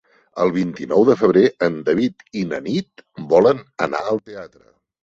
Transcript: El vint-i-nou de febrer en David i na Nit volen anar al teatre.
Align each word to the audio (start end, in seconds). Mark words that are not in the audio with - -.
El 0.43 0.53
vint-i-nou 0.55 1.05
de 1.09 1.17
febrer 1.19 1.43
en 1.67 1.77
David 1.91 2.27
i 2.43 2.47
na 2.55 2.63
Nit 2.71 3.07
volen 3.37 3.65
anar 3.89 4.05
al 4.11 4.25
teatre. 4.33 4.69